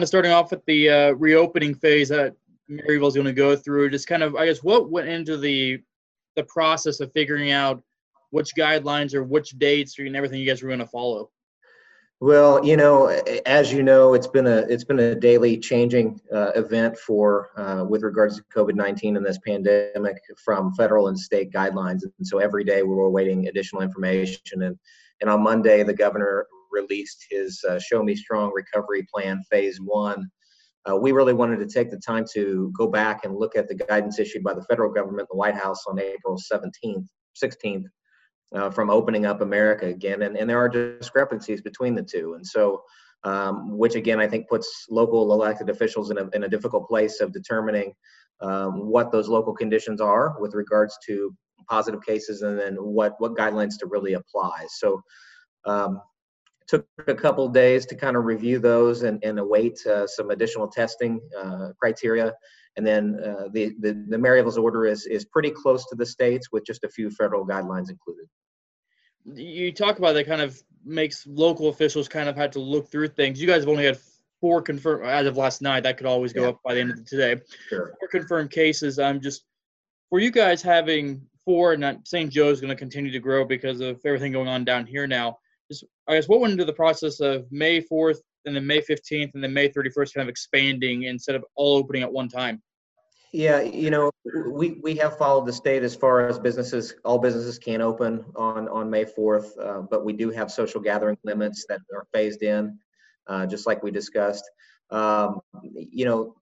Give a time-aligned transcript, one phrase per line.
[0.00, 2.34] of starting off with the uh, reopening phase that
[2.68, 3.90] Maryville's going to go through.
[3.90, 5.80] Just kind of, I guess, what went into the
[6.36, 7.82] the process of figuring out
[8.30, 11.30] which guidelines or which dates and everything you guys were going to follow?
[12.20, 13.08] Well, you know,
[13.46, 17.84] as you know, it's been a it's been a daily changing uh, event for uh,
[17.84, 22.38] with regards to COVID nineteen and this pandemic from federal and state guidelines, and so
[22.38, 24.62] every day we were awaiting additional information.
[24.62, 24.76] And
[25.20, 26.46] and on Monday, the governor
[26.80, 30.28] released his uh, Show Me Strong Recovery Plan Phase One.
[30.88, 33.74] Uh, we really wanted to take the time to go back and look at the
[33.74, 37.06] guidance issued by the federal government, the White House, on April 17th,
[37.42, 37.84] 16th,
[38.54, 42.46] uh, from opening up America again, and, and there are discrepancies between the two, and
[42.46, 42.82] so
[43.24, 47.20] um, which again I think puts local elected officials in a, in a difficult place
[47.20, 47.92] of determining
[48.40, 51.34] um, what those local conditions are with regards to
[51.68, 54.66] positive cases, and then what what guidelines to really apply.
[54.68, 55.02] So.
[55.64, 56.00] Um,
[56.68, 60.68] took a couple days to kind of review those and, and await uh, some additional
[60.68, 62.32] testing uh, criteria
[62.78, 66.52] and then uh, the, the, the Maryville's order is, is pretty close to the states
[66.52, 68.26] with just a few federal guidelines included.
[69.24, 73.08] You talk about that kind of makes local officials kind of had to look through
[73.08, 73.40] things.
[73.40, 73.98] You guys have only had
[74.40, 75.82] four confirmed as of last night.
[75.82, 76.48] That could always go yeah.
[76.50, 77.42] up by the end of the today.
[77.68, 77.94] Sure.
[77.98, 79.00] Four confirmed cases.
[79.00, 79.42] I'm just
[80.08, 82.32] for you guys having four, and St.
[82.32, 85.38] Joe's going to continue to grow because of everything going on down here now.
[85.70, 89.30] Just, I guess what went into the process of May 4th and then May 15th
[89.34, 92.62] and then May 31st kind of expanding instead of all opening at one time?
[93.32, 94.10] Yeah, you know,
[94.50, 98.68] we, we have followed the state as far as businesses, all businesses can open on,
[98.68, 102.78] on May 4th, uh, but we do have social gathering limits that are phased in,
[103.26, 104.44] uh, just like we discussed.
[104.90, 106.36] Um, you know,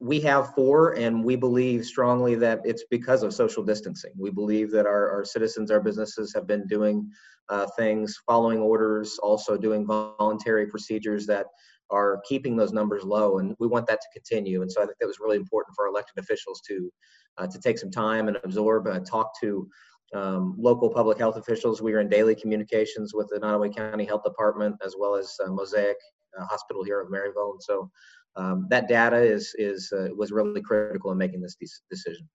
[0.00, 4.12] we have four, and we believe strongly that it's because of social distancing.
[4.18, 7.10] We believe that our, our citizens, our businesses have been doing
[7.50, 11.46] uh, things, following orders, also doing voluntary procedures that
[11.90, 14.62] are keeping those numbers low, and we want that to continue.
[14.62, 16.90] And so I think that was really important for our elected officials to
[17.36, 19.68] uh, to take some time and absorb, and talk to
[20.14, 21.82] um, local public health officials.
[21.82, 25.50] We are in daily communications with the Nodaway County Health Department as well as uh,
[25.50, 25.96] Mosaic
[26.38, 27.90] uh, Hospital here of Maryville, and so
[28.36, 32.28] um, that data is is uh, was really critical in making this de- decision.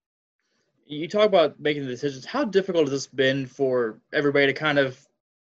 [0.88, 2.26] You talk about making the decisions.
[2.26, 5.00] How difficult has this been for everybody to kind of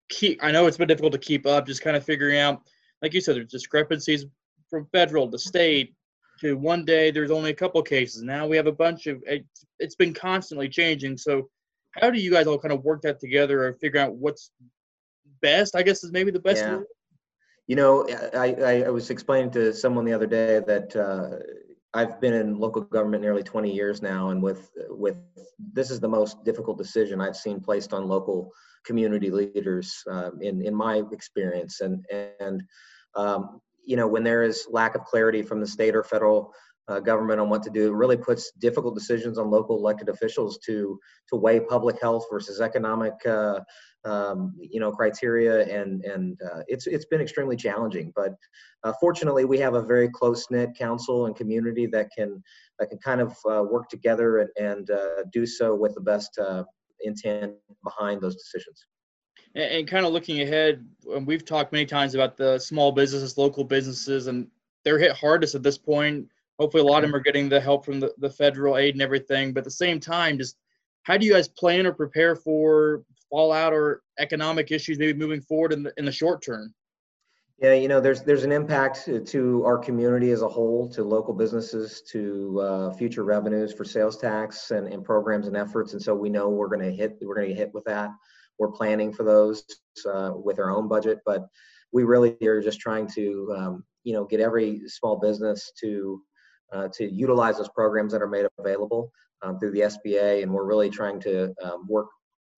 [0.08, 0.42] keep?
[0.42, 2.62] I know it's been difficult to keep up, just kind of figuring out
[3.02, 4.24] like you said, there's discrepancies
[4.70, 5.94] from federal to state
[6.40, 8.22] to one day there's only a couple cases.
[8.22, 11.18] Now we have a bunch of it's, it's been constantly changing.
[11.18, 11.50] So
[11.90, 14.50] how do you guys all kind of work that together or figure out what's
[15.42, 15.76] best?
[15.76, 16.62] I guess is maybe the best.
[16.62, 16.80] Yeah.
[17.66, 21.38] You know, I, I, was explaining to someone the other day that uh,
[21.94, 25.16] I've been in local government nearly 20 years now, and with with
[25.72, 28.50] this is the most difficult decision I've seen placed on local
[28.84, 32.04] community leaders um, in in my experience, and
[32.40, 32.64] and
[33.14, 36.54] um, you know, when there is lack of clarity from the state or federal
[36.88, 40.58] uh, government on what to do, it really puts difficult decisions on local elected officials
[40.66, 40.98] to
[41.28, 43.60] to weigh public health versus economic, uh,
[44.04, 48.12] um, you know, criteria, and and uh, it's it's been extremely challenging.
[48.16, 48.34] But
[48.84, 52.42] uh, fortunately, we have a very close knit council and community that can
[52.78, 56.38] that can kind of uh, work together and, and uh, do so with the best
[57.04, 57.54] intent
[57.84, 58.86] behind those decisions
[59.54, 60.84] and, and kind of looking ahead,
[61.24, 64.48] we've talked many times about the small businesses, local businesses, and
[64.84, 66.28] they're hit hardest at this point.
[66.62, 69.02] Hopefully, a lot of them are getting the help from the, the federal aid and
[69.02, 69.52] everything.
[69.52, 70.56] But at the same time, just
[71.02, 75.72] how do you guys plan or prepare for fallout or economic issues maybe moving forward
[75.72, 76.72] in the in the short term?
[77.58, 81.34] Yeah, you know, there's there's an impact to our community as a whole, to local
[81.34, 86.14] businesses, to uh, future revenues for sales tax and, and programs and efforts, and so
[86.14, 88.10] we know we're going to hit we're going to hit with that.
[88.60, 89.64] We're planning for those
[90.08, 91.48] uh, with our own budget, but
[91.92, 96.22] we really are just trying to, um, you know, get every small business to
[96.72, 99.10] uh, to utilize those programs that are made available
[99.42, 102.08] um, through the SBA, and we're really trying to um, work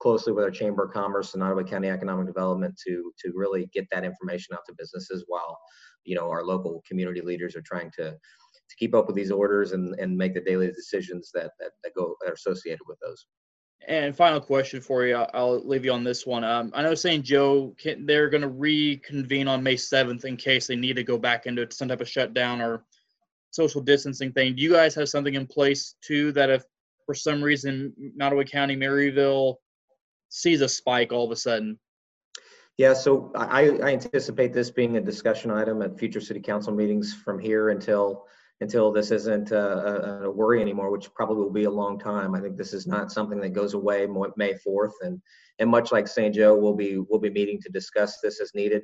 [0.01, 3.87] closely with our Chamber of Commerce and Nodaway County Economic Development to to really get
[3.91, 5.59] that information out to businesses while,
[6.05, 8.15] you know, our local community leaders are trying to
[8.69, 11.95] to keep up with these orders and, and make the daily decisions that, that, that
[11.95, 13.27] go that are associated with those.
[13.87, 16.43] And final question for you, I'll leave you on this one.
[16.43, 17.23] Um, I know St.
[17.23, 21.19] Joe can, they're going to reconvene on May 7th in case they need to go
[21.19, 22.85] back into some type of shutdown or
[23.55, 24.57] social distancing thing.
[24.57, 26.65] Do you guys have something in place too that if
[27.07, 29.57] for some reason Nodaway County, Maryville
[30.29, 31.79] sees a spike all of a sudden?
[32.77, 37.15] Yeah, so I, I anticipate this being a discussion item at future city council meetings
[37.15, 38.25] from here until
[38.61, 42.35] until this isn't a, a, worry anymore, which probably will be a long time.
[42.37, 45.21] I think this is not something that goes away May 4th, and
[45.61, 46.35] and much like St.
[46.35, 48.83] Joe, we'll be we'll be meeting to discuss this as needed.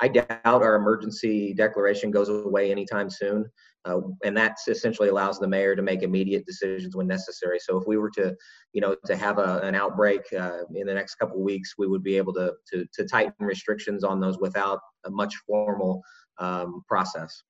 [0.00, 3.44] I doubt our emergency declaration goes away anytime soon.
[3.84, 7.58] Uh, and that essentially allows the mayor to make immediate decisions when necessary.
[7.58, 8.36] So if we were to,
[8.72, 12.02] you know, to have a, an outbreak uh, in the next couple weeks, we would
[12.02, 16.02] be able to, to, to tighten restrictions on those without a much formal
[16.38, 17.42] um, process.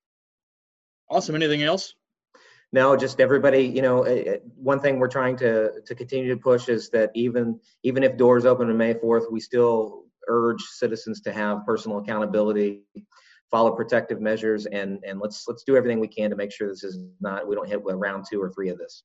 [1.10, 1.34] Awesome.
[1.34, 1.94] Anything else?
[2.70, 3.62] No, just everybody.
[3.62, 7.58] You know, uh, one thing we're trying to to continue to push is that even
[7.82, 12.82] even if doors open on May fourth, we still urge citizens to have personal accountability,
[13.50, 16.85] follow protective measures, and and let's let's do everything we can to make sure this
[16.85, 19.05] is not we don't hit round two or three of this.